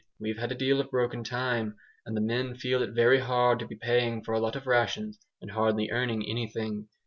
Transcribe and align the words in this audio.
We've 0.19 0.39
had 0.39 0.51
a 0.51 0.55
deal 0.55 0.81
of 0.81 0.89
broken 0.89 1.23
time, 1.23 1.75
and 2.07 2.17
the 2.17 2.21
men 2.21 2.55
feel 2.55 2.81
it 2.81 2.95
very 2.95 3.19
hard 3.19 3.59
to 3.59 3.67
be 3.67 3.75
paying 3.75 4.23
for 4.23 4.33
a 4.33 4.39
lot 4.39 4.55
of 4.55 4.65
rations, 4.65 5.19
and 5.39 5.51
hardly 5.51 5.91
earning 5.91 6.27
anything. 6.27 6.87